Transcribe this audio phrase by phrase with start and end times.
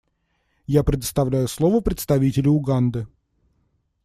[0.65, 3.05] Я предоставляю слово представителю Уганды.